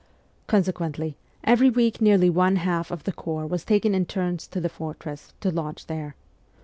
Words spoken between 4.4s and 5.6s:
to the fortress, to